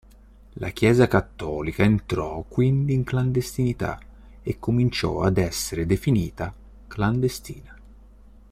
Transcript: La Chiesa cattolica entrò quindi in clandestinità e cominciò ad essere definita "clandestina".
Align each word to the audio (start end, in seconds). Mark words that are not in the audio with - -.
La 0.53 0.71
Chiesa 0.71 1.07
cattolica 1.07 1.83
entrò 1.83 2.43
quindi 2.47 2.93
in 2.95 3.03
clandestinità 3.03 3.99
e 4.41 4.57
cominciò 4.57 5.21
ad 5.21 5.37
essere 5.37 5.85
definita 5.85 6.51
"clandestina". 6.87 7.77